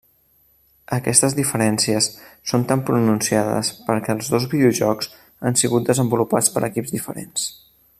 [0.95, 2.07] Aquestes diferències
[2.53, 5.15] són tan pronunciades perquè els dos videojocs
[5.51, 7.51] han sigut desenvolupats per equips diferents.